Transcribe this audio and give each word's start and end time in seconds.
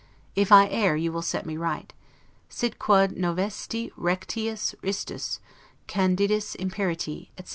If 0.35 0.51
I 0.51 0.67
err, 0.67 0.95
you 0.95 1.11
will 1.11 1.21
set 1.21 1.45
me 1.45 1.57
right; 1.57 1.93
'si 2.49 2.71
quid 2.79 3.11
novisti 3.11 3.91
rectius 3.95 4.73
istis, 4.83 5.37
candidus 5.87 6.55
imperti', 6.55 7.29
etc. 7.37 7.49